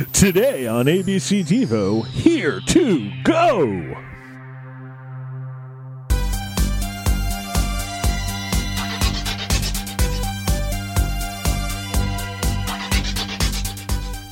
[0.00, 3.66] Today on ABC Devo, Here to Go!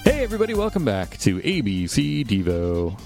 [0.05, 2.99] Hey, everybody, welcome back to ABC Devo.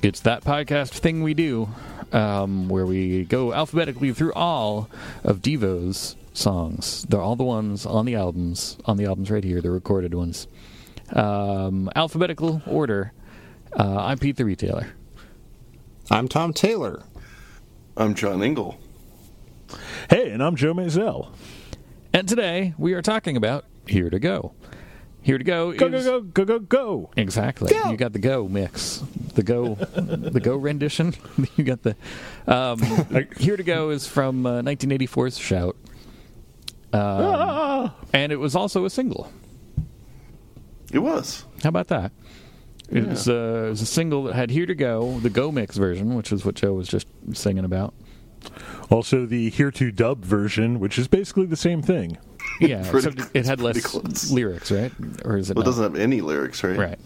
[0.00, 1.68] It's that podcast thing we do
[2.12, 4.88] um, where we go alphabetically through all
[5.24, 7.06] of Devo's songs.
[7.08, 10.46] They're all the ones on the albums, on the albums right here, the recorded ones.
[11.14, 13.12] Um, alphabetical order.
[13.78, 14.88] Uh, I'm Pete the Retailer.
[16.10, 17.02] I'm Tom Taylor.
[17.96, 18.78] I'm John Engel.
[20.10, 21.30] Hey, and I'm Joe Mazel.
[22.12, 24.54] And today we are talking about Here to Go.
[25.22, 26.04] Here to Go Go, is...
[26.04, 27.10] go, go, go, go, go!
[27.16, 27.72] Exactly.
[27.72, 27.90] Go!
[27.90, 29.02] You got the go mix,
[29.34, 31.14] the go, the go rendition.
[31.56, 31.96] you got the.
[32.46, 32.80] Um,
[33.38, 35.76] Here to go is from uh, 1984's Shout,
[36.92, 37.94] um, Ah!
[38.12, 39.32] and it was also a single.
[40.92, 41.44] It was.
[41.62, 42.12] How about that?
[42.90, 45.76] It, was, uh, it was a single that had Here to Go, the Go Mix
[45.76, 47.94] version, which is what Joe was just singing about.
[48.90, 52.18] Also, the Here to Dub version, which is basically the same thing.
[52.60, 54.30] Yeah, Pretty- except it had less close.
[54.30, 54.92] lyrics, right?
[55.24, 55.56] Or is it?
[55.56, 56.76] Well, it doesn't have any lyrics, right?
[56.76, 56.98] Right.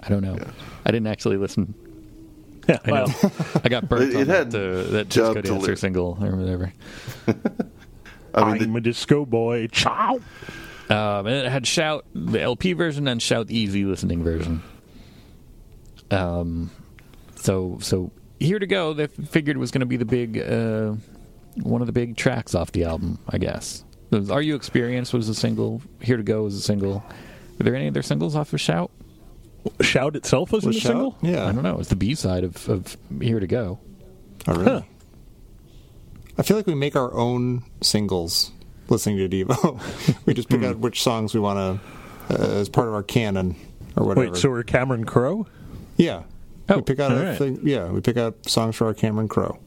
[0.00, 0.38] I don't know.
[0.86, 1.74] I didn't actually listen.
[2.68, 3.14] Yeah, I well,
[3.64, 5.78] I got burnt It- on it had that, uh, that job disco to dancer lyric.
[5.78, 6.72] single or whatever.
[8.34, 9.66] I mean, I'm a disco boy.
[9.68, 10.20] Ciao!
[10.90, 14.62] Um, and it had Shout, the LP version, and Shout the Easy listening version.
[16.10, 16.70] Um,
[17.36, 18.92] so so here to go.
[18.92, 20.94] They figured it was going to be the big, uh,
[21.62, 23.84] one of the big tracks off the album, I guess.
[24.10, 25.82] Was Are You Experienced was a single.
[26.00, 27.04] Here to go was a single.
[27.58, 28.90] Were there any other singles off of Shout?
[29.80, 30.90] Shout itself was, in Was the Shout?
[30.90, 31.18] single?
[31.22, 31.46] Yeah.
[31.46, 31.78] I don't know.
[31.78, 33.78] It's the B side of, of Here to Go.
[34.46, 34.64] Oh, really?
[34.64, 34.82] Huh.
[36.36, 38.50] I feel like we make our own singles
[38.88, 39.80] listening to Devo.
[40.26, 40.66] we just pick Hmm.
[40.66, 41.80] out which songs we want
[42.28, 43.56] to, uh, as part of our canon
[43.96, 44.30] or whatever.
[44.32, 45.46] Wait, so we're Cameron Crowe?
[45.96, 46.22] yeah.
[46.68, 47.36] Oh, we pick out right.
[47.36, 49.58] thing, yeah, we pick out songs for our Cameron Crowe.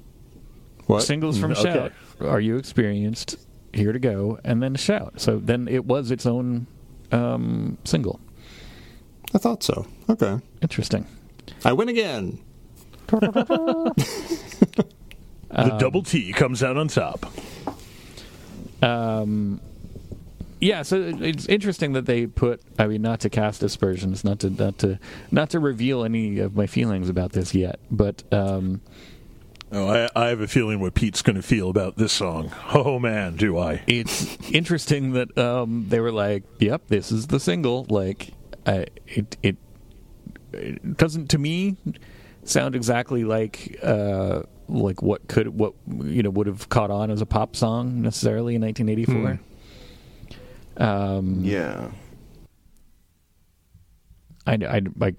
[0.88, 1.03] What?
[1.03, 1.73] Singles from Mm, okay.
[1.73, 1.91] Shout.
[2.27, 3.38] Are You Experienced?
[3.73, 4.39] Here to Go.
[4.44, 5.19] And then Shout.
[5.22, 6.66] So then it was its own
[7.11, 8.19] um, single.
[9.35, 9.85] I thought so.
[10.09, 10.39] Okay.
[10.63, 11.06] Interesting.
[11.63, 12.39] I win again.
[15.50, 17.25] The Um, double T comes out on top.
[18.81, 19.61] Um,
[20.59, 22.61] yeah, so it's interesting that they put.
[22.79, 24.99] I mean, not to cast aspersions, not to not to
[25.29, 28.81] not to reveal any of my feelings about this yet, but um,
[29.71, 32.51] Oh, I, I have a feeling what Pete's going to feel about this song.
[32.73, 33.83] Oh, man, do I.
[33.85, 38.33] it's interesting that um, they were like, "Yep, this is the single." Like,
[38.65, 39.57] I, it it
[40.53, 41.75] it doesn't to me
[42.44, 45.73] sound exactly like uh, like what could what
[46.03, 49.39] you know would have caught on as a pop song necessarily in 1984.
[50.78, 51.91] Um, yeah.
[54.45, 55.13] I, I, I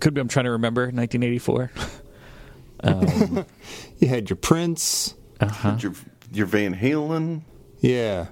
[0.00, 0.20] could be.
[0.20, 1.70] I'm trying to remember 1984.
[2.84, 3.46] um,
[3.98, 5.14] You had your Prince.
[5.40, 5.76] uh-huh.
[5.80, 5.92] Your,
[6.32, 7.42] your Van Halen.
[7.78, 8.26] Yeah.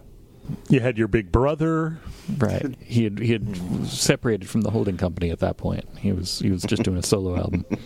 [0.68, 1.98] You had your big brother.
[2.38, 2.74] Right.
[2.80, 5.86] He had he had separated from the holding company at that point.
[5.98, 7.64] He was he was just doing a solo album.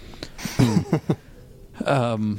[1.84, 2.38] um.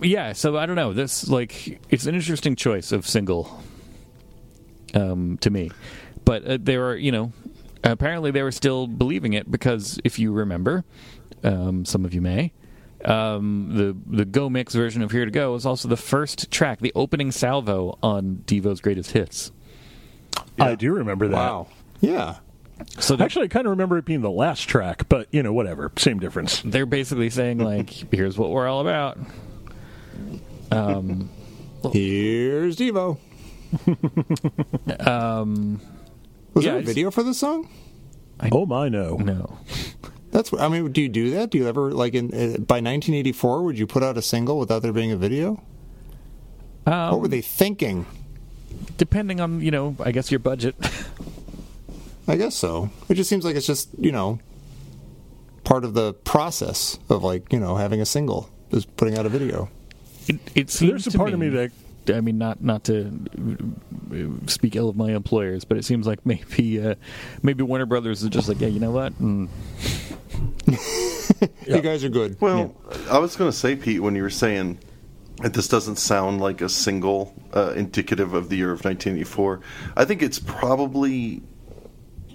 [0.00, 0.32] Yeah.
[0.32, 0.92] So I don't know.
[0.92, 3.62] This like it's an interesting choice of single.
[4.94, 5.70] Um, to me,
[6.26, 7.32] but uh, there are you know
[7.82, 10.84] apparently they were still believing it because if you remember,
[11.44, 12.52] um, some of you may.
[13.04, 16.80] Um, the the Go Mix version of Here to Go is also the first track,
[16.80, 19.50] the opening salvo on Devo's greatest hits.
[20.58, 21.36] I do remember that.
[21.36, 21.66] Wow.
[22.00, 22.36] Yeah.
[22.98, 25.52] So they're, Actually, I kind of remember it being the last track, but, you know,
[25.52, 25.90] whatever.
[25.96, 26.62] Same difference.
[26.64, 29.18] they're basically saying like, "Here's what we're all about."
[30.70, 31.28] Um,
[31.92, 33.18] Here's Devo.
[35.06, 35.80] um,
[36.54, 37.68] Was Yeah, there a video for this song?
[38.50, 39.16] Oh, my, no.
[39.16, 39.58] no,
[40.32, 40.50] That's.
[40.50, 41.50] what, I mean, do you do that?
[41.50, 43.62] Do you ever like in uh, by 1984?
[43.62, 45.62] Would you put out a single without there being a video?
[46.86, 48.06] um, What were they thinking?
[48.96, 50.74] depending on you know, I guess your budget.
[52.28, 52.90] I guess so.
[53.08, 54.38] It just seems like it's just you know
[55.64, 59.28] part of the process of like you know having a single is putting out a
[59.28, 59.68] video.
[60.28, 61.72] It, it seems There's a to part of me that
[62.08, 63.12] I mean, not not to
[64.12, 66.94] uh, speak ill of my employers, but it seems like maybe uh,
[67.42, 69.12] maybe Warner Brothers is just like, yeah, you know what?
[69.20, 69.48] Mm,
[71.66, 72.40] You guys are good.
[72.40, 72.74] Well,
[73.10, 74.78] I was going to say, Pete, when you were saying
[75.38, 79.60] that this doesn't sound like a single uh, indicative of the year of 1984,
[79.96, 81.42] I think it's probably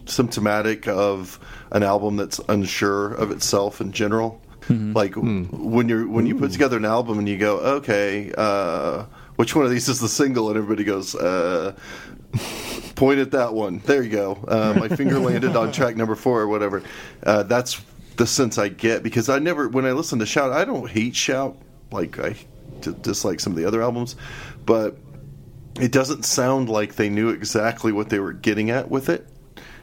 [0.08, 1.40] symptomatic of
[1.72, 4.42] an album that's unsure of itself in general.
[4.70, 9.06] Like when you're when you put together an album and you go, okay, uh,
[9.38, 11.74] which one of these is the single, and everybody goes, uh,
[12.96, 13.80] point at that one.
[13.80, 14.34] There you go.
[14.48, 16.84] Uh, my finger landed on track number four or whatever.
[17.24, 17.82] Uh, that's
[18.18, 21.16] the sense I get because I never, when I listen to Shout, I don't hate
[21.16, 21.58] Shout
[21.92, 22.36] like I
[22.82, 24.16] d- dislike some of the other albums,
[24.66, 24.98] but
[25.80, 29.28] it doesn't sound like they knew exactly what they were getting at with it.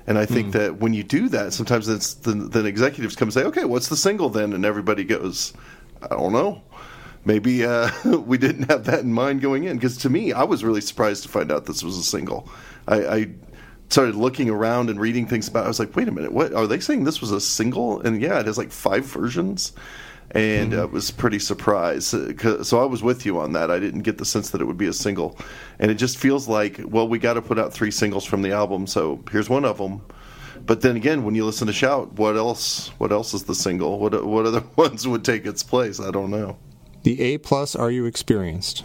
[0.07, 3.33] And I think that when you do that, sometimes it's then, then executives come and
[3.33, 5.55] say, "Okay, what's the single then?" And everybody goes,
[6.03, 6.63] "I don't know."
[7.25, 10.63] Maybe uh, we didn't have that in mind going in because to me, I was
[10.63, 12.49] really surprised to find out this was a single.
[12.87, 13.29] I, I
[13.89, 15.63] started looking around and reading things about.
[15.63, 15.65] it.
[15.65, 17.05] I was like, "Wait a minute, what are they saying?
[17.05, 19.73] This was a single?" And yeah, it has like five versions
[20.35, 20.81] and mm-hmm.
[20.81, 22.15] I was pretty surprised.
[22.39, 23.71] 'cause- So I was with you on that.
[23.71, 25.39] I didn't get the sense that it would be a single,
[25.79, 28.53] and it just feels like, well, we got to put out three singles from the
[28.53, 30.03] album, so here's one of them.
[30.67, 32.89] But then again, when you listen to Shout, what else?
[32.99, 33.99] What else is the single?
[33.99, 36.01] What what other ones would take its place?
[36.01, 36.57] I don't know.
[37.03, 37.77] The A plus.
[37.77, 38.83] Are you experienced?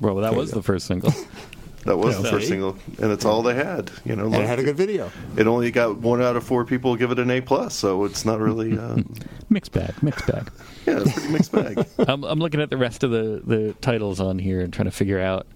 [0.00, 1.12] Well, that was the first single.
[1.84, 2.22] That was Yeah.
[2.22, 3.90] the first single, and it's all they had.
[4.04, 5.10] You know, And it had a good video.
[5.36, 8.24] it only got one out of four people give it an A plus, so it's
[8.24, 8.78] not really.
[8.78, 8.98] Uh,
[9.50, 10.50] mixed bag, mixed bag.
[10.86, 11.84] yeah, it's pretty mixed bag.
[11.98, 14.90] I'm, I'm looking at the rest of the, the titles on here and trying to
[14.92, 15.46] figure out.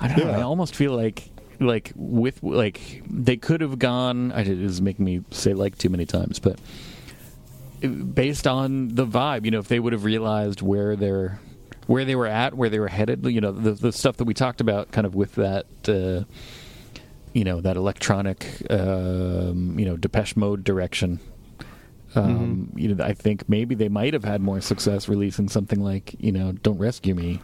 [0.00, 0.32] I don't know.
[0.32, 1.28] I almost feel like
[1.60, 4.30] like with like they could have gone.
[4.32, 6.58] I, this is making me say like too many times, but
[8.14, 11.40] based on the vibe, you know, if they would have realized where they're
[11.88, 14.34] where they were at, where they were headed, you know, the the stuff that we
[14.34, 15.66] talked about, kind of with that.
[15.88, 16.24] Uh,
[17.34, 21.20] you know that electronic, um, you know, Depeche Mode direction.
[22.14, 26.14] Um, You know, I think maybe they might have had more success releasing something like,
[26.18, 27.40] you know, "Don't Rescue Me,"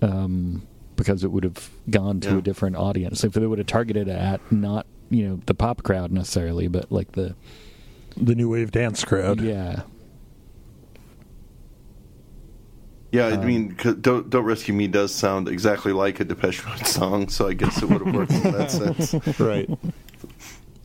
[0.00, 0.62] um,
[0.96, 2.38] because it would have gone to Yeah.
[2.38, 3.24] a different audience.
[3.24, 6.90] If they would have targeted it at not, you know, the pop crowd necessarily, but
[6.92, 7.34] like the
[8.16, 9.40] The new wave dance crowd.
[9.40, 9.82] yeah,
[13.12, 16.86] Yeah, Um, I mean, "Don't Don't Rescue Me" does sound exactly like a Depeche Mode
[16.86, 19.14] song, so I guess it would have worked in that sense.
[19.40, 19.68] Right.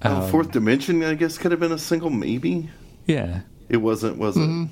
[0.04, 2.70] Uh, Um, Fourth Dimension, I guess, could have been a single, maybe.
[3.06, 3.42] yeah.
[3.70, 4.42] It wasn't, was it?
[4.44, 4.68] It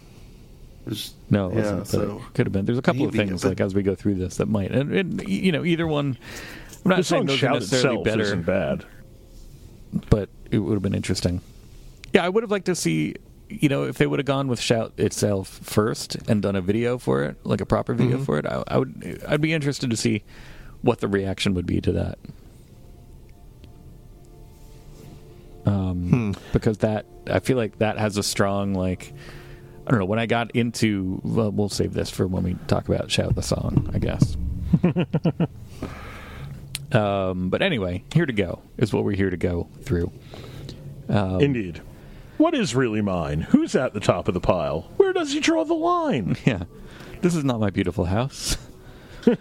[0.86, 2.66] was- No, it yeah, wasn't, but so it could have been.
[2.66, 4.92] There's a couple of things but- like as we go through this that might, and,
[4.94, 6.18] and you know, either one.
[6.86, 8.22] I'm not The saying song those are necessarily itself better.
[8.24, 8.86] isn't bad.
[10.10, 11.42] but it would have been interesting.
[12.14, 13.16] Yeah, I would have liked to see,
[13.62, 16.98] you know, if they would have gone with Shout itself first and done a video
[16.98, 18.46] for it, like a proper video for it.
[18.46, 20.24] I, I would, I'd be interested to see
[20.82, 22.20] what the reaction would be to that.
[25.66, 29.14] Um, because that I feel like that has a strong like.
[29.86, 30.06] I don't know.
[30.06, 33.42] When I got into, well, we'll save this for when we talk about "Shout" the
[33.42, 34.38] song, I guess.
[36.98, 40.12] um, but anyway, here to go is what we're here to go through.
[41.10, 41.82] Um, Indeed.
[42.38, 43.42] What is really mine?
[43.42, 44.90] Who's at the top of the pile?
[44.98, 46.36] Where does he draw the line?
[46.46, 46.64] Yeah,
[47.22, 48.58] this is not my beautiful house.
[49.26, 49.38] maybe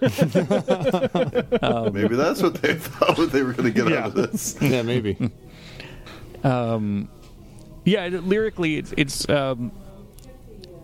[2.17, 4.05] that's what they thought what they were going to get Yeah.
[4.05, 4.57] out of this.
[4.61, 5.17] Yeah, maybe.
[6.45, 7.09] um,
[7.85, 9.73] Yeah, lyrically, it's it's um,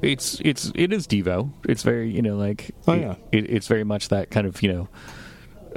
[0.03, 1.51] it's it's it is Devo.
[1.69, 3.15] It's very you know like Oh, it- yeah.
[3.33, 4.89] it, it's very much that kind of you know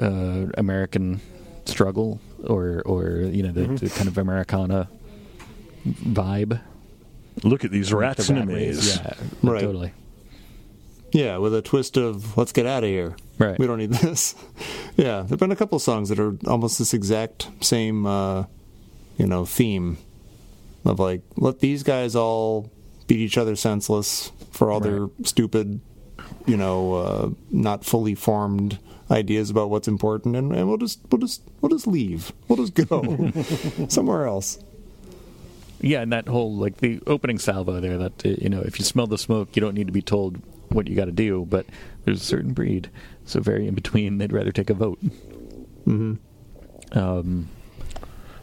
[0.01, 1.22] uh, American
[1.66, 4.89] struggle or or you know the, the kind of Americana
[5.88, 6.60] vibe.
[7.44, 8.75] Look at these rats The in a rat race.
[8.75, 8.98] maze.
[8.98, 9.62] Yeah, Right.
[9.62, 9.94] totally.
[11.12, 13.57] Yeah, with a twist of "Let's get out of here." Right.
[13.60, 14.36] We don't need this.
[14.98, 18.45] yeah, there've been a couple songs that are almost this exact same, uh,
[19.18, 19.98] you know, theme
[20.86, 22.72] of like let these guys all
[23.07, 25.82] beat each other senseless for all their stupid,
[26.46, 28.79] you know, uh, not fully formed
[29.10, 32.32] ideas about what's important, and, and we'll just we'll just we'll just leave.
[32.48, 33.32] We'll just go
[33.89, 34.60] somewhere else.
[35.82, 38.86] Yeah, and that whole like the opening salvo there that uh, you know if you
[38.86, 41.46] smell the smoke, you don't need to be told what you got to do.
[41.50, 41.66] But
[42.06, 42.90] there's a certain breed,
[43.26, 45.00] so very in between, they'd rather take a vote.
[45.88, 46.16] Mm-hmm.
[46.98, 47.48] Um,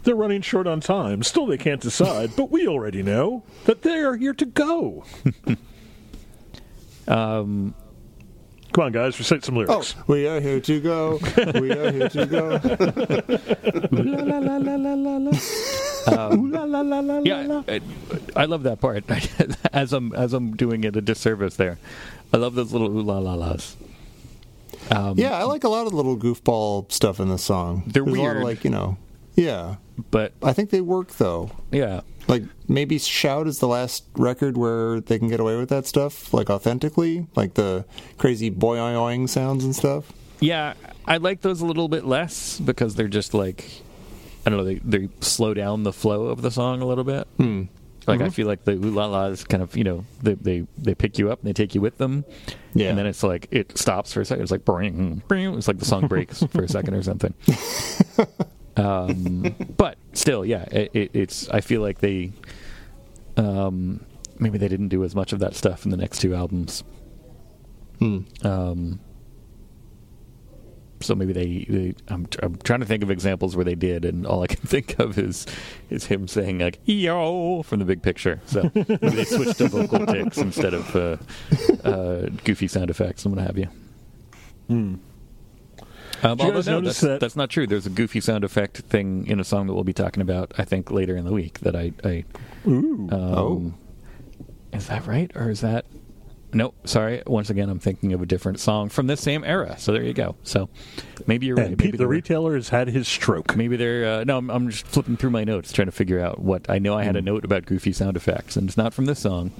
[0.02, 1.22] They're running short on time.
[1.22, 5.04] Still, they can't decide, but we already know that they are here to go.
[7.08, 7.74] um,
[8.72, 9.94] Come on, guys, recite some Oh, lyrics.
[10.06, 11.18] we are here to go.
[11.58, 12.48] We are here to go.
[13.92, 14.56] la, la,
[15.18, 15.30] la,
[16.06, 16.34] la, la, la, la.
[16.34, 17.62] Ooh, la, la, la, la, la, Yeah.
[17.68, 17.80] I,
[18.36, 19.04] I love that part.
[19.72, 21.78] as I'm as I'm doing it a disservice there,
[22.32, 23.76] I love those little ooh la la las.
[24.90, 27.82] Um, Yeah, I like a lot of the little goofball stuff in this song.
[27.86, 28.36] They're There's A lot weird.
[28.38, 28.96] of like you know,
[29.34, 29.76] yeah.
[30.10, 31.50] but I think they work though.
[31.70, 35.86] yeah, Like maybe "Shout" is the last record where they can get away with that
[35.86, 37.84] stuff, like authentically, like the
[38.18, 40.12] crazy boing sounds and stuff.
[40.40, 40.74] yeah,
[41.06, 43.82] I like those a little bit less because they're just like
[44.48, 44.64] I don't know.
[44.64, 47.28] They they slow down the flow of the song a little bit.
[47.36, 47.64] Hmm.
[48.06, 50.94] Like I feel like the ooh la las kind of you know they they they
[50.94, 52.24] pick you up and they take you with them.
[52.72, 52.88] Yeah.
[52.88, 54.44] And then it's like it stops for a second.
[54.44, 55.52] It's like bring, bring.
[55.54, 57.34] It's like the song breaks for a second or something.
[58.78, 61.48] Um, but still, yeah, it, it, it's.
[61.48, 62.30] I feel like they,
[63.36, 64.06] um,
[64.38, 66.84] maybe they didn't do as much of that stuff in the next two albums.
[67.98, 68.20] Hmm.
[68.44, 69.00] Um,
[71.00, 74.04] so maybe they, they I'm, tr- I'm trying to think of examples where they did,
[74.04, 75.46] and all I can think of is
[75.90, 78.40] is him saying like "yo" from the big picture.
[78.46, 81.16] So maybe they switched to vocal ticks instead of uh,
[81.88, 83.68] uh, goofy sound effects and what have you.
[84.70, 85.00] Um,
[86.36, 87.66] Did you although no, notice that's, that- that's not true.
[87.66, 90.64] There's a goofy sound effect thing in a song that we'll be talking about, I
[90.64, 91.60] think, later in the week.
[91.60, 92.24] That I, I
[92.66, 93.08] Ooh.
[93.10, 93.72] um, Oh.
[94.72, 95.84] is that right or is that?
[96.52, 97.22] No, sorry.
[97.26, 99.78] Once again, I'm thinking of a different song from this same era.
[99.78, 100.34] So there you go.
[100.44, 100.70] So
[101.26, 101.66] maybe you're right.
[101.66, 103.54] and maybe Pete, the retailer, has had his stroke.
[103.54, 104.38] Maybe they're uh, no.
[104.38, 106.94] I'm, I'm just flipping through my notes, trying to figure out what I know.
[106.94, 109.52] I had a note about goofy sound effects, and it's not from this song,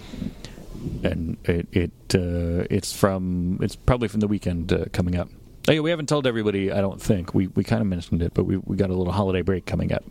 [1.02, 5.28] and it it uh, it's from it's probably from the weekend uh, coming up.
[5.68, 6.72] Oh, yeah, we haven't told everybody.
[6.72, 9.12] I don't think we we kind of mentioned it, but we we got a little
[9.12, 10.04] holiday break coming up.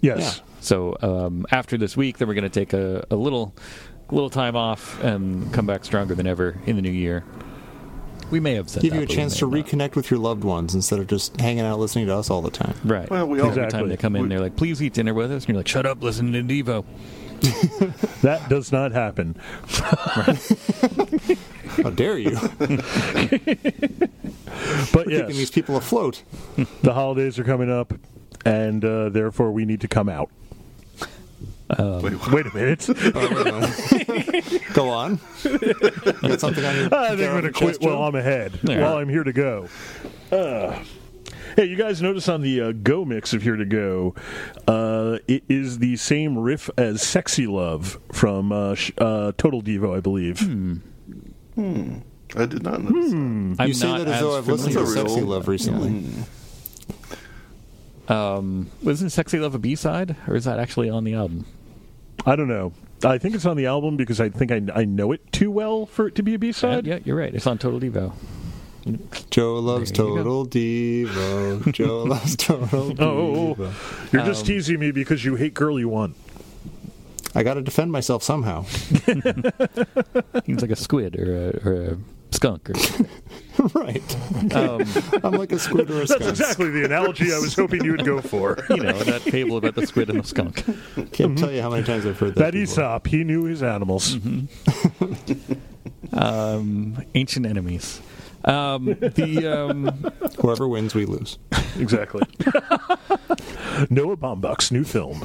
[0.00, 0.40] Yes.
[0.60, 3.54] So um, after this week, then we're going to take a, a little
[4.12, 7.24] little time off and come back stronger than ever in the new year.
[8.30, 9.94] We may have said Give that, you a but we chance to may have reconnect
[9.96, 12.74] with your loved ones instead of just hanging out listening to us all the time.
[12.84, 13.10] Right.
[13.10, 13.80] Well, we all- Every Exactly.
[13.80, 15.68] time they come in, We- they're like, "Please eat dinner with us," and you're like,
[15.68, 16.84] "Shut up, listen to Devo."
[18.22, 19.34] That does not happen.
[21.82, 22.38] How dare you?
[24.92, 26.22] But Keeping these people afloat.
[26.82, 27.92] the holidays are coming up,
[28.44, 30.30] and uh, therefore we need to come out.
[32.02, 32.28] Wait.
[32.32, 32.86] Wait a minute.
[34.74, 35.18] Go on.
[35.44, 38.80] You got something on your I think I'm going to quit while I'm ahead, Yeah.
[38.82, 39.68] while I'm here to go.
[40.30, 40.82] Uh,
[41.56, 44.14] hey, you guys notice on the uh, Go mix of Here to Go,
[44.66, 49.96] uh, it is the same riff as Sexy Love from uh, sh- uh, Total Devo,
[49.96, 50.40] I believe.
[52.34, 53.10] I did not notice.
[53.10, 53.56] that.
[53.58, 56.04] I'm You say not that as though I've listened to Sexy Love recently.
[58.08, 61.46] Um, wasn't "Sexy Love" a B side, or is that actually on the album?
[62.26, 62.72] I don't know.
[63.04, 65.86] I think it's on the album because I think I, I know it too well
[65.86, 66.86] for it to be a B side.
[66.86, 67.34] yeah, you're right.
[67.34, 68.12] It's on Total Devo.
[69.30, 70.16] Joe loves There go.
[70.16, 71.72] Total Devo.
[71.72, 73.56] Joe loves Total Oh,
[74.12, 76.14] you're just Um, teasing me because you hate Girly One.
[77.34, 78.62] I got to defend myself somehow.
[80.44, 81.96] He's like a squid or a, or a
[82.32, 82.70] skunk.
[82.70, 82.74] Or,
[83.74, 84.54] right.
[84.54, 84.82] um,
[85.24, 86.30] I'm like a squid or a That's skunk.
[86.30, 88.58] exactly the analogy I was hoping you would go for.
[88.70, 90.64] you know that fable about the squid and the skunk.
[91.12, 92.40] Can't tell you how many times I've heard that.
[92.40, 92.84] That before.
[92.84, 94.16] Aesop, he knew his animals.
[96.12, 98.00] Um, ancient enemies.
[98.44, 101.38] Um, the um, Whoever wins, we lose.
[101.78, 102.22] Exactly.
[103.88, 105.22] Noah Baumbach's new film.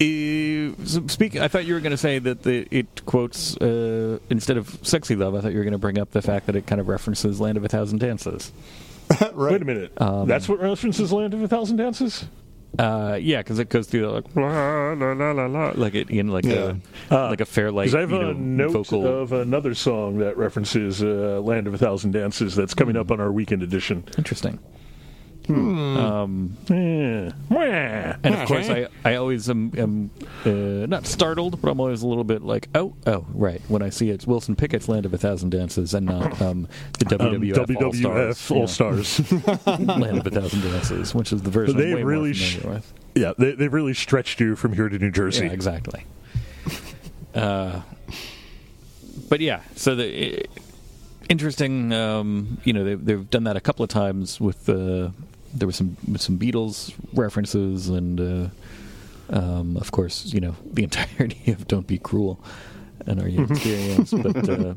[0.00, 1.36] Um, eh, speak.
[1.36, 5.16] I thought you were going to say that the, it quotes uh, instead of "sexy
[5.16, 6.88] love." I thought you were going to bring up the fact that it kind of
[6.88, 8.52] references "Land of a Thousand Dances."
[9.32, 9.52] right.
[9.52, 9.92] Wait a minute.
[10.00, 12.26] Um, That's what references Land of a Thousand Dances?
[12.78, 16.10] Uh, yeah, because it goes through the, like la, la, la, la, la, like it
[16.10, 16.74] in like Yeah.
[17.10, 17.28] a Ah.
[17.30, 17.86] like a Fairlight.
[17.86, 19.06] Because I have you a note vocal.
[19.06, 23.00] of another song that references uh, Land of a Thousand Dances that's coming Hmm.
[23.00, 24.04] up on our weekend edition.
[24.18, 24.58] Interesting.
[25.48, 25.96] Hmm.
[25.96, 27.30] Um, Eh.
[27.48, 27.58] Wah.
[28.22, 30.10] and of course, I, I always am, am
[30.44, 33.62] uh, not startled, but I'm always a little bit like, oh, oh, right.
[33.68, 37.18] When I see it's Wilson Pickett's Land of a Thousand Dances and not um, the
[37.18, 39.66] Um, WWF, WWF All All Stars, Stars.
[39.66, 42.92] Land of a Thousand Dances, which is the version They I'm really sh- with.
[43.14, 45.46] yeah, they, they've really stretched you from here to New Jersey.
[45.46, 46.04] Yeah, exactly.
[47.34, 47.80] uh,
[49.30, 50.40] but yeah, so the.
[50.40, 50.44] i
[51.30, 51.92] interesting.
[51.92, 55.10] Um, you know, they've, they've done that a couple of times with uh,
[55.54, 58.48] there was some some Beatles references, and uh,
[59.30, 62.40] um, of course, you know, the entirety of "Don't Be Cruel"
[63.06, 64.48] and Are You Experienced, but.
[64.48, 64.74] Uh,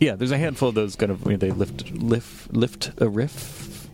[0.00, 3.86] yeah, there's a handful of those kind of they lift lift lift a riff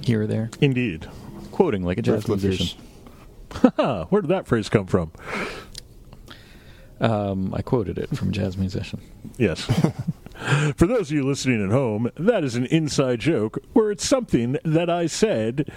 [0.00, 1.08] here or there, Indeed.
[1.50, 2.78] quoting like a jazz musician.
[3.76, 5.10] where did that phrase come from?
[7.00, 9.00] Um, I quoted it from a jazz musician.
[9.38, 9.68] Yes.
[10.76, 14.56] For those of you listening at home, that is an inside joke where it's something
[14.64, 15.70] that I said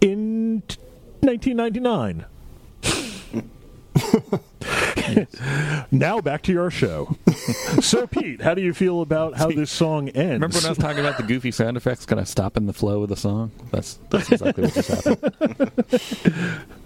[0.00, 0.78] in t-
[1.20, 2.26] 1999.
[5.90, 7.16] now back to your show.
[7.80, 10.34] so, Pete, how do you feel about how this song ends?
[10.34, 13.02] Remember when I was talking about the goofy sound effects kind of stopping the flow
[13.02, 13.50] of the song?
[13.70, 16.66] That's that's exactly what just happened.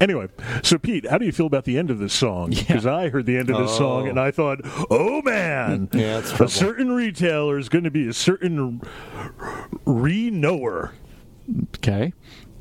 [0.00, 0.28] Anyway,
[0.62, 2.52] so Pete, how do you feel about the end of this song?
[2.52, 2.62] Yeah.
[2.62, 4.10] Because I heard the end of this song Oh.
[4.10, 8.80] and I thought, oh man, Yeah, a certain retailer is going to be a certain
[9.84, 10.92] re-knower.
[11.76, 12.12] Okay.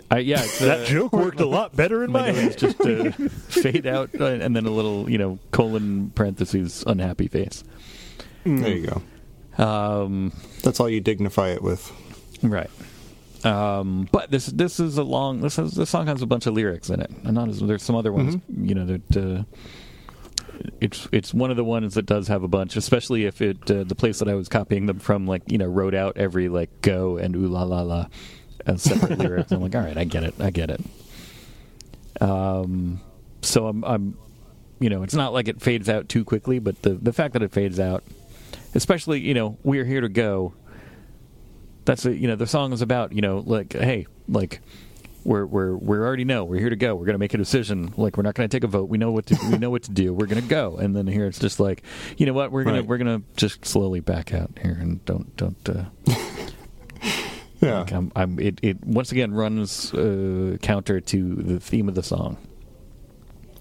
[0.10, 2.58] I, yeah, it's, That uh, joke worked a lot better in my my head.
[2.58, 3.12] just uh,
[3.50, 7.64] fade out uh, and then a little, you know, colon parentheses unhappy face.
[8.46, 8.88] There you
[9.58, 9.64] go.
[9.64, 10.32] Um,
[10.64, 11.92] That's all you dignify it with.
[12.42, 12.70] Right.
[13.44, 16.54] Um, but this this is a long this has, this song has a bunch of
[16.54, 19.44] lyrics in it, and not as there's some other ones you know that uh,
[20.82, 23.84] it's it's one of the ones that does have a bunch, especially if it uh,
[23.84, 26.82] the place that I was copying them from like you know wrote out every like
[26.82, 28.08] go and ooh la la la
[28.66, 29.52] as separate lyrics.
[29.52, 30.82] I'm like, all right, I get it, I get it.
[32.22, 33.02] Um,
[33.42, 34.18] so I'm I'm
[34.80, 37.44] you know it's not like it fades out too quickly, but the the fact that
[37.44, 38.04] it fades out,
[38.74, 40.54] especially you know we're here to go
[41.88, 44.62] that's a, you know the song is about you know like hey like
[45.24, 47.92] we're we're we already know we're here to go we're going to make a decision
[47.98, 49.84] like we're not going to take a vote we know what to we know what
[49.84, 51.84] to do we're going to go and then here it's just like
[52.18, 52.82] you know what we're going Right.
[52.84, 55.86] to we're going to just slowly back out here and don't don't uh,
[57.60, 57.80] Yeah.
[57.80, 62.04] like I'm, I'm it it once again runs uh, counter to the theme of the
[62.04, 62.38] song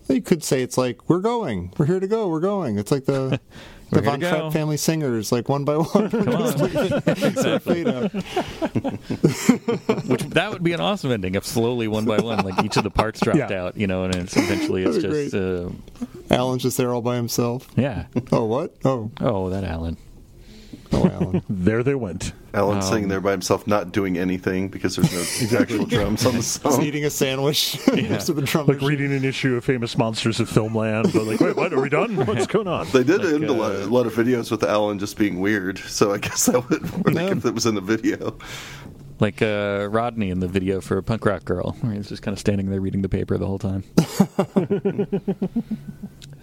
[0.09, 2.79] You could say it's like we're going, we're here to go, we're going.
[2.79, 3.41] It's like the
[3.91, 6.11] We're here Von Trapp family singers, like one by one.
[6.11, 6.61] come on.
[7.17, 7.85] Exactly.
[10.07, 12.83] which that would be an awesome ending if slowly one by one like each of
[12.85, 13.63] the parts dropped Yeah.
[13.65, 15.71] out you know and it's eventually it's just uh,
[16.31, 17.69] Alan's just there all by himself.
[17.77, 18.07] yeah.
[18.33, 18.75] Oh, what?
[18.85, 19.97] Oh, oh that Alan
[20.97, 21.43] oh, Alan.
[21.49, 22.33] There they went.
[22.55, 26.33] Alan Um, sitting there by himself, not doing anything because there's no actual drums on
[26.33, 26.83] the Just song.
[26.83, 28.89] eating a sandwich next to the drum Like machine.
[28.89, 31.13] reading an issue of Famous Monsters of Filmland.
[31.13, 31.73] But like, wait, what?
[31.73, 32.17] Are we done?
[32.27, 32.87] What's going on?
[32.93, 35.41] They did Like, end a, lot, uh, a lot of videos with Alan just being
[35.41, 37.31] weird, so I guess that would work Yeah.
[37.33, 38.37] if it was in the video.
[39.19, 42.39] like uh, Rodney in the video for Punk Rock Girl, where he's just kind of
[42.39, 43.83] standing there reading the paper the whole time.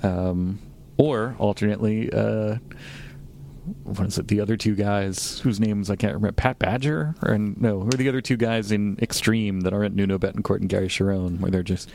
[0.03, 0.60] um,
[0.98, 2.57] or alternately, uh,
[3.84, 4.27] what is it?
[4.27, 7.98] The other two guys whose names I can't remember, Pat Badger, or no, who are
[7.98, 11.63] the other two guys in Extreme that aren't Nuno Bettencourt and Gary Cherone, where they're
[11.63, 11.89] just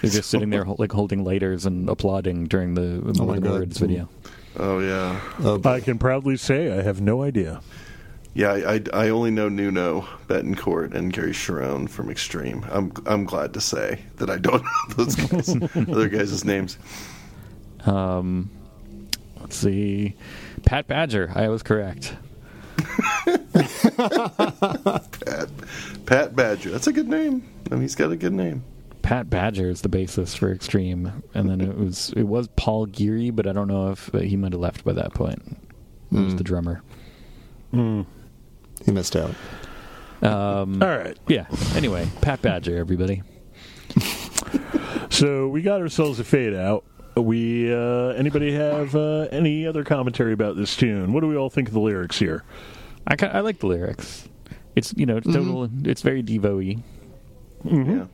[0.00, 3.42] they're just sitting there like holding lighters and applauding during the Oh More my Than
[3.44, 3.52] God.
[3.52, 4.08] Words video.
[4.58, 7.60] Oh yeah, Oh, I can proudly say I have no idea.
[8.34, 8.50] yeah.
[8.52, 12.66] I, I, I only know Nuno Bettencourt and Gary Cherone from Extreme.
[12.70, 15.48] I'm I'm glad to say that I don't know those guys,
[15.88, 16.78] other guys' names.
[17.86, 18.50] Um,
[19.40, 20.14] let's see,
[20.64, 22.16] Pat Badger, I was correct.
[23.26, 25.10] Pat
[26.06, 26.70] Pat Badger.
[26.70, 27.42] That's a good name.
[27.70, 28.64] I mean, he's got a good name.
[29.02, 33.30] Pat Badger is the bassist for Extreme, and then it was it was Paul Geary,
[33.30, 35.42] but I don't know if uh, he might have left by that point.
[36.10, 36.36] He was Hmm.
[36.38, 36.82] the drummer.
[37.72, 39.34] he missed out.
[40.22, 41.18] Um, All right.
[41.26, 41.46] yeah.
[41.74, 43.22] Anyway, Pat Badger, everybody.
[45.10, 46.84] So we got ourselves a fade out.
[47.16, 51.12] We uh, anybody have uh, any other commentary about this tune?
[51.12, 52.42] What do we all think of the lyrics here?
[53.06, 54.28] I ki- I like the lyrics.
[54.76, 55.68] It's you know it's total.
[55.84, 56.82] It's very Devo-y.
[57.64, 58.06] Yeah.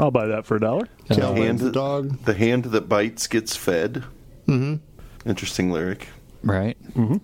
[0.00, 0.88] I'll buy that for a dollar.
[1.10, 2.18] Cal Wag's Hand the dog.
[2.24, 4.02] The hand that bites gets fed.
[4.48, 5.28] Mm-hmm.
[5.28, 6.08] Interesting lyric.
[6.42, 6.76] right.
[6.94, 7.16] Hmm.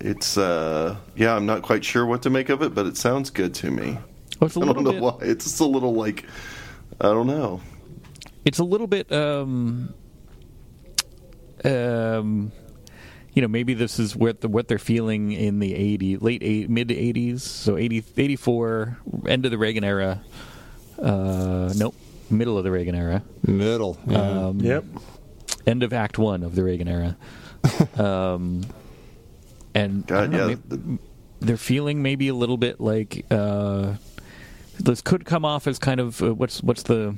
[0.00, 3.30] It's uh yeah, I'm not quite sure what to make of it, but it sounds
[3.30, 3.98] good to me.
[4.40, 5.02] Well, it's a I don't know bit.
[5.02, 5.16] why.
[5.22, 6.24] It's just a little like
[7.00, 7.60] I don't know.
[8.48, 9.92] It's a little bit um
[11.64, 12.50] um
[13.34, 16.70] you know maybe this is what the, what they're feeling in the 80 late eight,
[16.70, 20.22] mid 80s so 80 84 end of the Reagan era
[20.98, 21.94] uh nope
[22.30, 23.98] middle of the Reagan era Middle.
[24.06, 24.18] Yeah.
[24.46, 24.84] um Yep.
[25.66, 27.16] end of act 1 of the Reagan era
[27.96, 28.62] um
[29.74, 30.56] and I God, don't know, yeah.
[30.70, 30.98] maybe-
[31.40, 33.94] they're feeling maybe a little bit like uh,
[34.80, 37.14] this could come off as kind of uh, what's what's the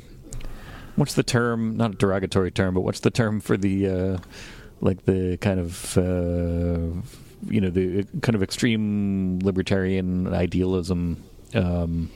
[1.00, 4.18] what's the term not a derogatory term but what's the term for the uh,
[4.80, 7.00] like the kind of uh,
[7.48, 11.22] you know the kind of extreme libertarian idealism
[11.54, 12.10] um,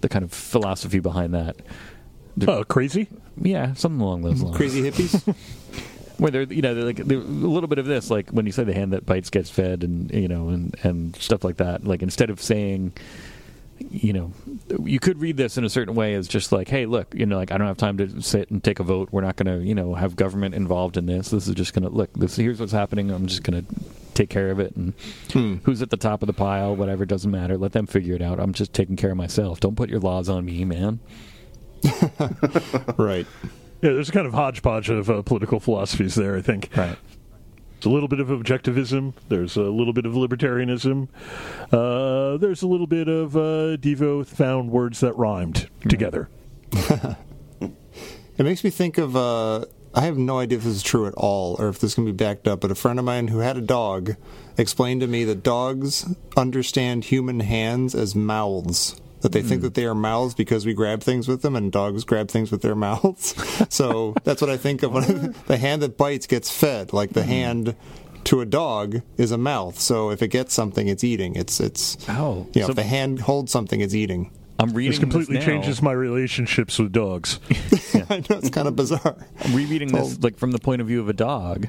[0.00, 1.56] the kind of philosophy behind that
[2.46, 3.08] Oh, crazy.
[3.42, 5.34] yeah something along those lines Crazy hippies.
[6.18, 8.52] where they're you know they're like they're a little bit of this like when you
[8.52, 11.84] say the hand that bites gets fed and you know and and stuff like that
[11.84, 12.92] like instead of saying
[13.90, 14.32] you know
[14.84, 17.36] you could read this in a certain way as just like hey look you know
[17.36, 19.66] like I don't have time to sit and take a vote we're not going to
[19.66, 22.60] you know have government involved in this this is just going to look this here's
[22.60, 23.74] what's happening I'm just going to
[24.14, 24.92] take care of it and
[25.32, 25.56] Hmm.
[25.64, 28.38] who's at the top of the pile whatever doesn't matter let them figure it out
[28.38, 31.00] I'm just taking care of myself don't put your laws on me man
[32.98, 33.26] right.
[33.82, 36.36] Yeah, there's a kind of hodgepodge of uh, political philosophies there.
[36.36, 36.68] I think.
[36.76, 36.98] right
[37.80, 39.14] It's a little bit of objectivism.
[39.30, 41.08] There's a little bit of libertarianism.
[41.72, 46.28] Uh, there's a little bit of uh, Devo found words that rhymed together.
[47.60, 49.16] It makes me think of.
[49.16, 52.06] Uh, I have no idea if this is true at all or if this can
[52.06, 54.16] be backed up, but a friend of mine who had a dog
[54.56, 56.06] explained to me that dogs
[56.38, 58.98] understand human hands as mouths.
[59.22, 62.04] That they think that they are mouths because we grab things with them, and dogs
[62.04, 63.34] grab things with their mouths.
[63.68, 67.22] so that's what I think of when the hand that bites gets fed, like the
[67.24, 67.76] hand
[68.24, 69.78] to a dog is a mouth.
[69.78, 71.36] So if it gets something, it's eating.
[71.36, 74.30] It's it's Oh, you know, so- if the hand holds something, it's eating.
[74.58, 77.40] I'm reading This completely this changes my relationships with dogs.
[78.10, 79.16] I know it's kind of bizarre.
[79.42, 81.68] I'm rereading this like from the point of view of a dog.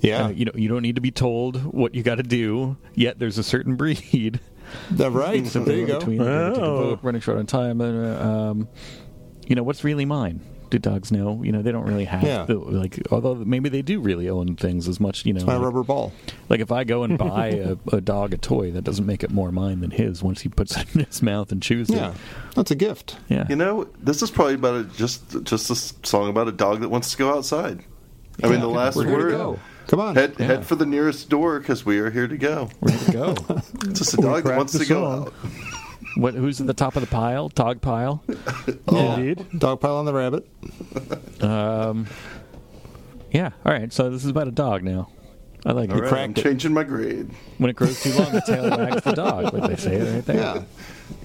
[0.00, 2.76] Yeah, Uh, you know, you don't need to be told what you got to do.
[2.94, 4.38] Yet there's a certain breed.
[4.92, 5.46] That- right.
[5.46, 5.98] so there you go.
[5.98, 6.76] Between ability to Oh.
[6.90, 8.68] vote, running short on time, and uh, um,
[9.46, 10.40] you know what's really mine.
[10.68, 11.44] Do dogs know?
[11.44, 12.44] You know, they don't really have Yeah.
[12.44, 12.98] the, like.
[13.12, 15.24] Although maybe they do really own things as much.
[15.24, 16.12] You know, My like, rubber ball.
[16.48, 19.30] like if I go and buy a, a dog a toy, that doesn't make it
[19.30, 20.24] more mine than his.
[20.24, 22.14] Once he puts it in his mouth and chews Yeah, it.
[22.56, 23.16] that's a gift.
[23.28, 23.46] Yeah.
[23.48, 26.88] You know, this is probably about a, just just a song about a dog that
[26.88, 27.84] wants to go outside.
[28.42, 29.58] I mean, the last We're word.
[29.86, 29.90] Go.
[29.96, 30.14] Come on.
[30.14, 30.46] Head Yeah.
[30.46, 32.68] head for the nearest door because we are here to go.
[32.80, 33.34] Where to go?
[33.88, 35.32] It's just a dog that wants the to go out.
[36.16, 36.34] what?
[36.34, 37.48] Who's at the top of the pile?
[37.50, 38.22] Dog pile.
[38.88, 39.46] Indeed.
[39.58, 40.46] Dog pile on the rabbit.
[41.42, 42.06] Um,
[43.30, 43.50] yeah.
[43.64, 43.92] All right.
[43.92, 45.08] So this is about a dog now.
[45.66, 46.02] I like All it.
[46.12, 46.36] right, I'm it.
[46.36, 47.28] changing my grade.
[47.58, 49.52] When it grows too long, the tail wags the dog.
[49.52, 50.36] Like they say it right there.
[50.36, 50.62] Yeah.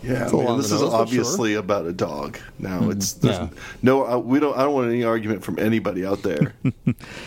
[0.03, 2.39] Yeah, It's a I mean, this is nose, but obviously about a dog.
[2.59, 3.49] Now it's Yeah.
[3.83, 4.05] no.
[4.05, 4.57] Uh, we don't.
[4.57, 6.53] I don't want any argument from anybody out there.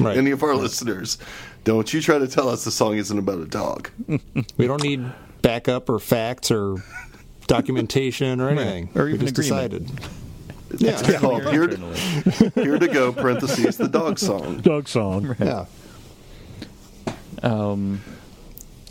[0.01, 0.17] Right.
[0.17, 1.19] Any of our listeners,
[1.63, 3.91] don't you try to tell us the song isn't about a dog.
[4.57, 5.05] We don't need
[5.41, 6.83] backup or facts or
[7.47, 8.91] documentation or anything.
[8.97, 9.87] Or we even just agreement.
[9.87, 10.81] decided.
[10.81, 11.99] Yeah, It's called here, internally.
[12.55, 13.13] here to go.
[13.13, 14.61] Parentheses the dog song.
[14.63, 15.37] Dog song.
[15.39, 15.67] yeah.
[17.45, 18.01] Um,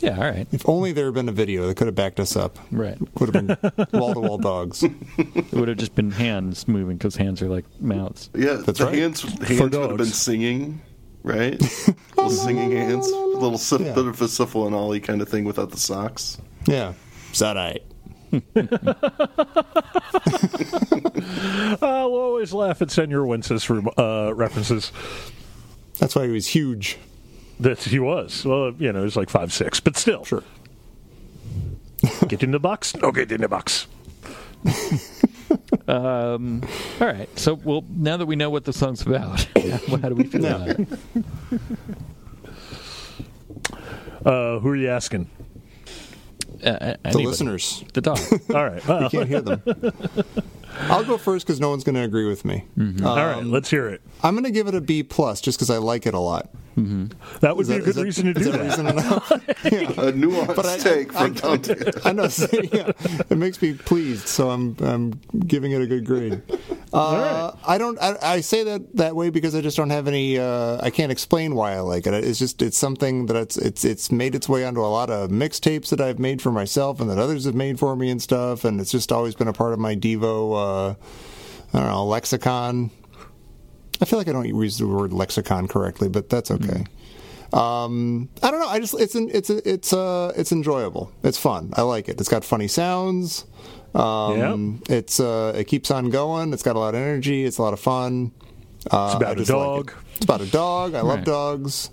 [0.00, 0.16] yeah.
[0.18, 0.46] All right.
[0.52, 2.58] If only there had been a video that could have backed us up.
[2.70, 2.98] Right.
[3.18, 4.82] Would have been wall to wall dogs.
[4.82, 8.28] It would have just been hands moving because hands are like mouths.
[8.34, 8.94] Yeah, That's the right.
[8.94, 10.82] hands hands would have been singing,
[11.22, 11.60] right?
[12.16, 13.94] little singing hands, a little sip, Yeah.
[13.94, 16.38] bit of a syphil and ollie kind of thing without the socks.
[16.66, 16.92] Yeah.
[17.32, 17.82] Zadite.
[21.82, 24.92] I'll always laugh at Senor Wences uh, references.
[25.98, 26.98] That's why he was huge.
[27.60, 28.44] That he was.
[28.44, 30.24] Well, you know, he was like five six, but still.
[30.24, 30.42] Sure.
[32.28, 32.94] Get in the box.
[32.96, 33.86] No, get in the box.
[35.86, 36.62] Um,
[37.00, 37.28] all right.
[37.38, 39.42] So, well, now that we know what the song's about,
[40.00, 40.88] how do we feel about it?
[44.24, 45.28] Uh, who are you asking?
[46.64, 47.84] Uh, The listeners.
[47.92, 48.18] The dog.
[48.54, 48.86] All right.
[48.88, 49.62] Well, You can't hear them.
[50.88, 52.64] I'll go first because no one's going to agree with me.
[52.78, 53.06] Mm-hmm.
[53.06, 53.44] all right.
[53.44, 54.00] Let's hear it.
[54.22, 56.48] I'm going to give it a B plus just because I like it a lot.
[57.40, 58.64] That would Is be that- a good is that- reason to do that that.
[58.64, 59.30] reason enough?
[60.04, 61.90] A nuanced But I- take I- from Dante.
[62.04, 62.28] I know.
[62.28, 62.90] see, yeah,
[63.30, 66.42] it makes me pleased, so I'm I'm giving it a good grade.
[66.94, 67.98] Uh, I don't.
[68.00, 70.38] I, I say that that way because I just don't have any.
[70.38, 72.14] Uh, I can't explain why I like it.
[72.14, 75.28] It's just it's something that it's it's it's made its way onto a lot of
[75.30, 78.64] mixtapes that I've made for myself and that others have made for me and stuff.
[78.64, 80.52] And it's just always been a part of my Devo.
[80.54, 80.94] Uh,
[81.76, 82.92] I don't know lexicon.
[84.00, 86.84] I feel like I don't use the word lexicon correctly, but that's okay.
[87.52, 88.66] Um, I don't know.
[88.68, 91.12] I just it's an, it's a, it's uh it's enjoyable.
[91.22, 91.72] It's fun.
[91.76, 92.18] I like it.
[92.20, 93.44] It's got funny sounds.
[93.94, 96.52] Um, It's uh it keeps on going.
[96.52, 97.44] It's got a lot of energy.
[97.44, 98.32] It's a lot of fun.
[98.90, 99.90] Uh, It's about a just like dog.
[99.90, 99.96] it.
[100.16, 100.94] it's about a dog.
[100.94, 101.90] I love dogs.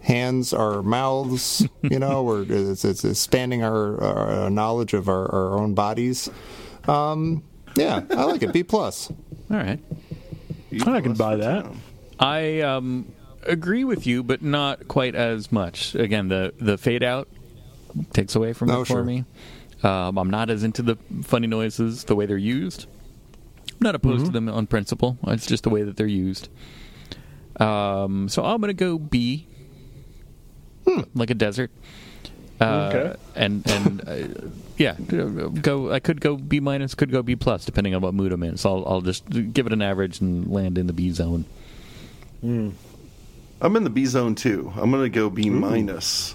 [0.00, 1.66] Hands are mouths.
[1.82, 6.30] You know, we're it's, it's expanding our, our knowledge of our, our own bodies.
[6.88, 7.42] Um,
[7.76, 8.52] yeah, I like it.
[8.52, 9.10] B plus.
[9.10, 9.78] All right.
[10.86, 11.66] I can buy that.
[12.18, 13.12] I um,
[13.44, 15.94] agree with you, but not quite as much.
[15.94, 17.28] Again, the the fade out
[18.12, 19.04] takes away from Oh, it for sure.
[19.04, 19.24] me.
[19.82, 22.86] Um, I'm not as into the funny noises the way they're used.
[23.72, 25.18] I'm not opposed to them on principle.
[25.26, 26.48] It's just the way that they're used.
[27.58, 29.46] Um, so I'm going to go B,
[31.14, 31.70] like a desert.
[32.60, 33.16] Uh, Okay.
[33.36, 34.94] And and uh, yeah,
[35.62, 35.90] go.
[35.92, 38.56] I could go B minus, could go B plus, depending on what mood I'm in.
[38.56, 41.44] So I'll, I'll just give it an average and land in the B zone.
[42.42, 44.72] I'm in the B zone too.
[44.76, 46.34] I'm going to go B minus.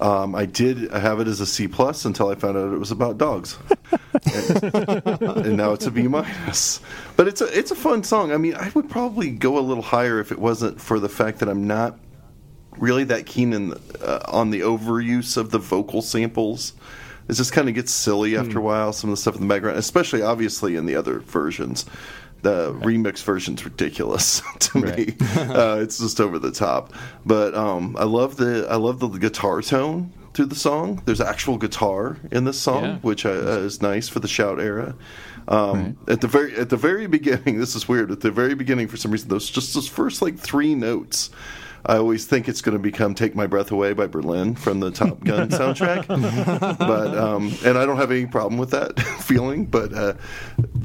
[0.00, 2.90] Um, I did have it as a C plus until I found out it was
[2.90, 3.56] about dogs,
[4.34, 6.80] and, and now it's a B minus.
[7.16, 8.32] But it's a it's a fun song.
[8.32, 11.38] I mean, I would probably go a little higher if it wasn't for the fact
[11.38, 11.98] that I'm not
[12.78, 16.72] really that keen in, uh, on the overuse of the vocal samples.
[17.28, 18.92] It just kind of gets silly after a while.
[18.92, 21.86] Some of the stuff in the background, especially obviously in the other versions.
[22.42, 25.14] The remix version's ridiculous to me.
[25.36, 26.92] uh, it's just over the top.
[27.24, 31.00] But um, I love the I love the guitar tone through the song.
[31.04, 32.96] There's actual guitar in this song, Yeah.
[32.98, 34.96] which uh, is nice for the shout era.
[35.46, 38.10] Um, At the very at the very beginning, this is weird.
[38.10, 41.30] At the very beginning, for some reason, those just those first like three notes.
[41.84, 44.90] I always think it's going to become "Take My Breath Away" by Berlin from the
[44.90, 46.06] Top Gun soundtrack,
[46.78, 49.66] but um, and I don't have any problem with that feeling.
[49.66, 50.14] But uh,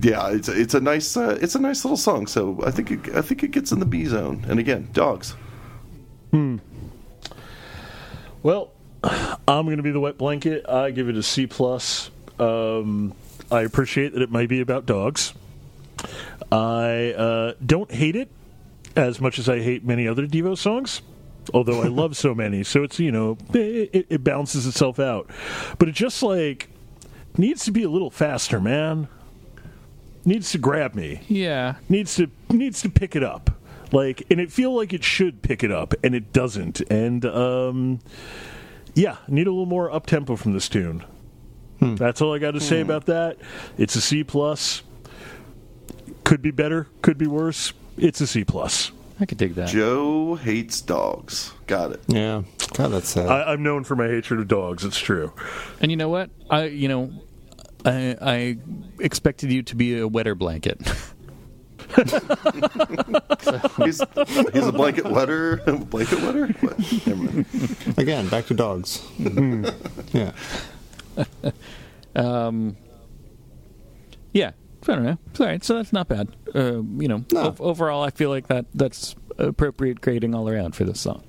[0.01, 2.25] yeah, it's a, it's a nice uh, it's a nice little song.
[2.25, 4.43] So I think it, I think it gets in the B zone.
[4.47, 5.35] And again, dogs.
[6.31, 6.57] Hmm.
[8.41, 8.71] Well,
[9.03, 10.67] I'm going to be the wet blanket.
[10.67, 12.09] I give it a C plus.
[12.39, 13.13] Um,
[13.51, 15.33] I appreciate that it might be about dogs.
[16.51, 18.29] I uh, don't hate it
[18.97, 21.01] as much as I hate many other Devo songs.
[21.53, 25.29] Although I love so many, so it's you know it, it balances itself out,
[25.79, 26.69] but it just like
[27.37, 29.07] needs to be a little faster, man.
[30.25, 31.21] Needs to grab me.
[31.29, 31.75] Yeah.
[31.87, 33.51] needs to needs to pick it up.
[33.93, 36.81] Like and it feel like it should pick it up and it doesn't.
[36.91, 37.99] And um
[38.93, 41.05] yeah need a little more up tempo from this tune.
[41.79, 43.37] That's all i got to say about that.
[43.77, 44.81] It's a c plus.
[46.25, 49.69] Could be better could be worse it's a c plus I could dig that.
[49.69, 51.51] Joe hates dogs.
[51.65, 52.01] Got it.
[52.07, 52.43] Yeah.
[52.73, 53.27] God, that's sad.
[53.27, 55.33] I, i'm known for my hatred of dogs it's true
[55.81, 56.29] And you know what?
[56.49, 57.11] I you know
[57.85, 58.57] I I
[58.99, 60.79] expected you to be a wetter blanket.
[61.95, 62.11] He's,
[64.53, 65.55] he's a blanket wetter.
[65.89, 66.47] blanket wetter?
[66.47, 67.07] What?
[67.07, 67.95] Never mind.
[67.97, 69.01] Again, back to dogs.
[70.11, 70.33] yeah.
[72.15, 72.75] um,
[74.33, 74.51] yeah.
[74.83, 75.17] I don't know.
[75.31, 75.63] It's all right.
[75.63, 76.29] So that's not bad.
[76.55, 77.55] Uh, you know, No.
[77.59, 81.23] o- overall, I feel like that that's appropriate grading all around for this song.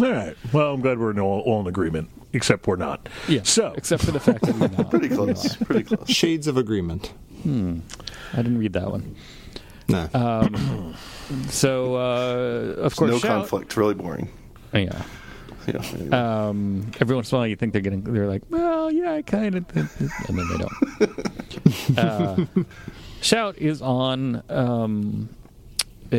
[0.00, 3.42] all right well i'm glad we're in all, all in agreement except we're not Yeah.
[3.44, 4.90] so except for the fact that we're not.
[4.90, 5.56] Pretty close.
[5.56, 6.08] Pretty close.
[6.08, 7.12] Shades of agreement.
[7.42, 7.80] Hmm.
[8.32, 9.14] I didn't read that one.
[9.88, 10.06] Nah.
[11.48, 13.30] So uh, of course, no shout.
[13.40, 13.76] conflict.
[13.76, 14.28] Really boring.
[14.72, 15.02] Yeah.
[15.72, 16.48] Yeah.
[16.48, 18.02] Um, every once in a while, you think they're getting.
[18.02, 19.88] They're like, well, yeah, I kind of, and
[20.38, 21.98] then they don't.
[21.98, 22.36] uh,
[23.20, 25.28] Shout is on um,
[26.12, 26.16] uh,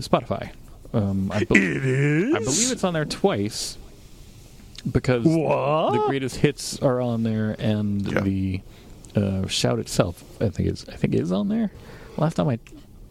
[0.00, 0.50] Spotify.
[0.92, 3.76] Um, I, bel- it is I believe it's on there twice
[4.90, 5.92] because What?
[5.92, 8.20] the greatest hits are on there, and Yeah.
[8.20, 8.60] the
[9.14, 11.70] uh, Shout itself, I think is, I think is on there.
[12.16, 12.58] Last time I,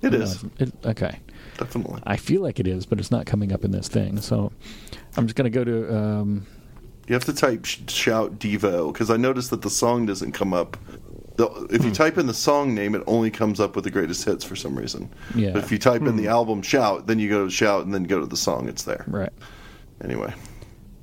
[0.02, 0.44] It no, is.
[0.60, 1.20] it- okay.
[1.58, 2.02] Definitely.
[2.06, 4.22] I feel like it is, but it's not coming up in this thing.
[4.22, 4.52] So
[5.15, 5.96] I'm just gonna go to.
[5.98, 6.46] Um,
[7.08, 10.78] You have to type shout Devo because I noticed that the song doesn't come up.
[11.38, 11.88] The, if Hmm.
[11.89, 14.56] you type in the song name, it only comes up with the greatest hits for
[14.56, 15.10] some reason.
[15.36, 15.52] Yeah.
[15.52, 18.04] But if you type in the album shout, then you go to shout and then
[18.06, 18.67] go to the song.
[18.67, 19.06] It's there.
[19.08, 19.32] right.
[20.04, 20.34] Anyway,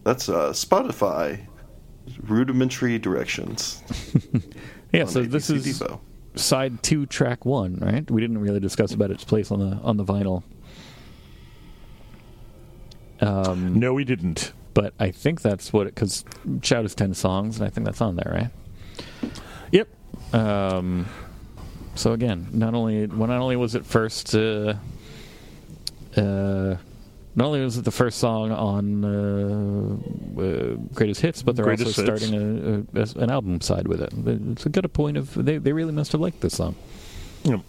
[0.03, 1.41] that's uh, Spotify
[2.27, 3.83] rudimentary directions.
[4.93, 5.03] Yeah.
[5.03, 5.99] on So this ABC is Devo.
[6.35, 8.09] Side two, track one, right?
[8.11, 10.43] We didn't really discuss about its place on the on the vinyl.
[13.21, 16.25] Um, no we didn't but I think that's what it because
[16.63, 19.33] Shout is ten songs, and I think that's on there, right?
[19.71, 19.89] yep
[20.33, 21.07] Um,
[21.95, 24.75] so again, not only well, not only was it first, uh,
[26.17, 26.77] uh,
[27.37, 31.99] not only was it the first song on uh, uh, Greatest Hits, but they're Greatest
[31.99, 32.25] also Hits.
[32.25, 34.13] starting a, a, an album side with it.
[34.53, 36.75] It's a good point of they they really must have liked this song.
[37.45, 37.61] Yep.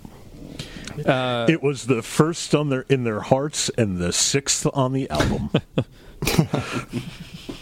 [1.05, 5.09] Uh, It was the first on their in their hearts and the sixth on the
[5.09, 5.49] album.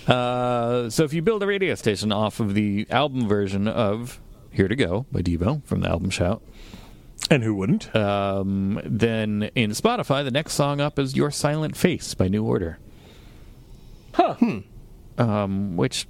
[0.07, 4.19] Uh, so if you build a radio station off of the album version of
[4.51, 6.41] "Here to Go" by Devo from the album Shout,
[7.29, 7.93] and who wouldn't?
[7.95, 12.79] um, then in Spotify, the next song up is "Your Silent Face" by New Order.
[14.13, 14.35] Huh.
[15.17, 16.07] um, which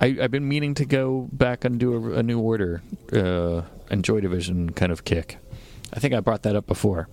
[0.00, 2.82] I, I've been meaning to go back and do a, a new order
[3.12, 5.38] uh, and Joy Division kind of kick.
[5.92, 7.08] I think I brought that up before.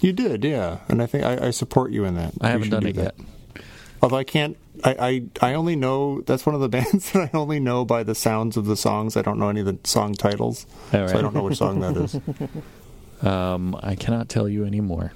[0.00, 2.32] You did, yeah, and I think I, I support you in that.
[2.40, 3.14] I You haven't done do it that.
[3.18, 3.26] yet.
[4.00, 7.36] Although I can't, I, I I only know that's one of the bands that I
[7.36, 9.16] only know by the sounds of the songs.
[9.16, 11.80] I don't know any of the song titles, All so I don't know which song
[11.80, 12.20] that is.
[13.22, 15.12] Um, I cannot tell you anymore.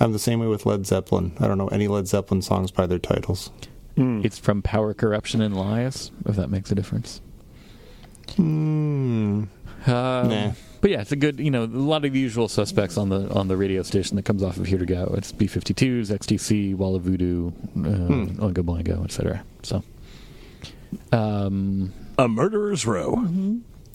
[0.00, 1.32] I'm the same way with Led Zeppelin.
[1.38, 3.50] I don't know any Led Zeppelin songs by their titles.
[3.96, 6.10] It's from Power, Corruption, and Lies.
[6.26, 7.20] If that makes a difference.
[8.36, 9.44] Hmm.
[9.86, 10.52] Um, Nah.
[10.80, 11.38] But yeah, it's a good.
[11.38, 14.24] You know, a lot of the usual suspects on the on the radio station that
[14.24, 15.14] comes off of Here to Go.
[15.16, 19.44] It's B52s, XTC, Wall of Voodoo, uh, Oingo Boingo, etc.
[19.62, 19.84] So.
[21.12, 23.14] Um, A murderer's row.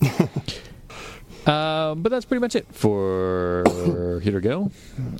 [1.48, 3.64] Um, but that's pretty much it for
[4.22, 4.70] Here to Go.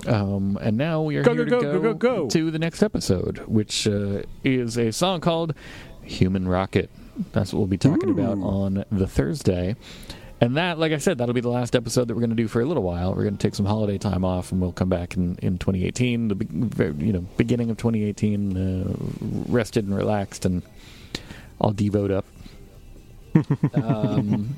[0.07, 3.38] Um, and now we are Go, here go, to go, go, to the next episode,
[3.47, 5.55] which uh, is a song called
[6.03, 6.91] Human Rocket.
[7.33, 9.75] That's what we'll be talking about on the Thursday.
[10.41, 12.47] And that, like I said, that'll be the last episode that we're going to do
[12.47, 13.12] for a little while.
[13.14, 16.29] We're going to take some holiday time off, and we'll come back in, in 2018,
[16.29, 18.95] the be- you know beginning of 2018, uh,
[19.51, 20.62] rested and relaxed, and
[21.59, 22.25] all devote up.
[23.75, 24.57] um,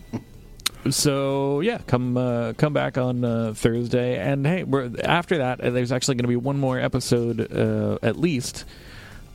[0.89, 5.71] so yeah, come uh, come back on uh, Thursday, and hey, we're, after that, uh,
[5.71, 8.65] there's actually going to be one more episode uh, at least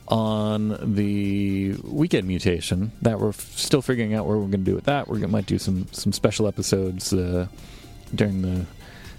[0.08, 4.74] on the weekend mutation that we're f- still figuring out where we're going to do
[4.74, 5.08] with that.
[5.08, 7.46] We might do some some special episodes uh,
[8.14, 8.66] during the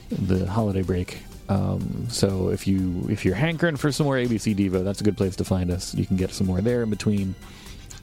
[0.09, 4.83] the holiday break Um, so if you if you're hankering for some more ABC Devo,
[4.83, 5.93] that's a good place to find us.
[5.95, 7.35] You can get some more there in between.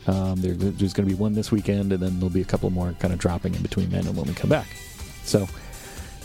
[0.06, 2.68] Um, there, there's going to be one this weekend, and then there'll be a couple
[2.70, 4.66] more kind of dropping in between then and when we come back.
[5.24, 5.48] So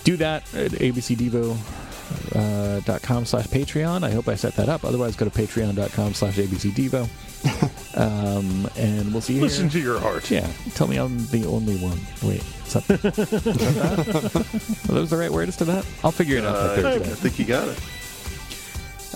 [0.04, 1.58] do that at abcdevo.com
[2.36, 4.04] uh, slash Patreon.
[4.04, 4.84] I hope I set that up.
[4.84, 7.08] Otherwise, go to patreon.com slash abcdevo.
[7.96, 9.82] Um, and we'll see you Listen here.
[9.82, 10.30] to your heart.
[10.30, 12.00] Yeah, tell me I'm the only one.
[12.22, 14.90] Wait, is that, is that that?
[14.90, 15.86] Are those the right words to that?
[16.04, 17.10] I'll figure it out Uh, I Thursday.
[17.16, 17.78] think you got it.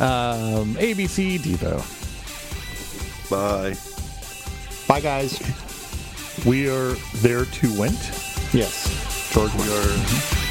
[0.01, 1.79] Um, ABC Devo.
[3.29, 3.75] Bye.
[4.87, 5.39] Bye, guys.
[6.45, 7.99] We are there to went.
[8.53, 9.31] Yes.
[9.33, 10.42] George, we are